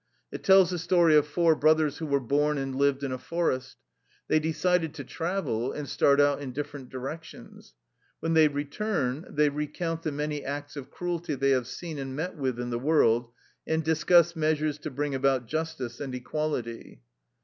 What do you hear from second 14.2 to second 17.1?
measures to bring about justice and equality.